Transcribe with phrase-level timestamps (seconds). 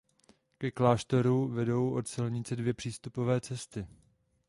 [0.57, 3.87] Ke klášteru vedou od silnice dvě přístupové cesty.